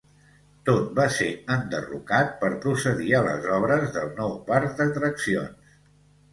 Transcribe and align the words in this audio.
Tot 0.69 0.87
va 0.99 1.05
ser 1.17 1.27
enderrocat 1.57 2.33
per 2.41 2.51
procedir 2.65 3.13
a 3.19 3.21
les 3.29 3.47
obres 3.61 3.95
del 4.01 4.11
nou 4.19 4.37
parc 4.51 4.77
d'atraccions. 4.83 5.81